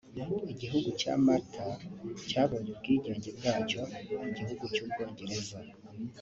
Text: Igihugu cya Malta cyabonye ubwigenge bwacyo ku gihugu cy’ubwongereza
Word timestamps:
Igihugu 0.53 0.87
cya 1.01 1.13
Malta 1.25 1.67
cyabonye 2.29 2.69
ubwigenge 2.71 3.29
bwacyo 3.37 3.79
ku 4.19 4.27
gihugu 4.39 4.63
cy’ubwongereza 4.73 5.57